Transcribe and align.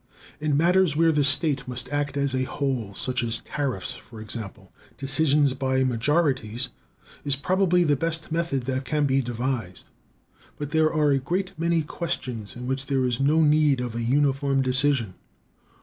In 0.39 0.57
matters 0.57 0.95
where 0.95 1.11
the 1.11 1.23
state 1.23 1.67
must 1.67 1.87
act 1.93 2.17
as 2.17 2.33
a 2.33 2.41
whole, 2.45 2.95
such 2.95 3.21
as 3.23 3.37
tariffs, 3.41 3.91
for 3.91 4.19
example, 4.19 4.73
decision 4.97 5.45
by 5.49 5.83
majorities 5.83 6.69
is 7.23 7.35
probably 7.35 7.83
the 7.83 7.95
best 7.95 8.31
method 8.31 8.63
that 8.63 8.83
can 8.83 9.05
be 9.05 9.21
devised. 9.21 9.85
But 10.57 10.71
there 10.71 10.91
are 10.91 11.11
a 11.11 11.19
great 11.19 11.51
many 11.55 11.83
questions 11.83 12.55
in 12.55 12.65
which 12.65 12.87
there 12.87 13.05
is 13.05 13.19
no 13.19 13.43
need 13.43 13.79
of 13.79 13.93
a 13.93 14.01
uniform 14.01 14.63
decision. 14.63 15.13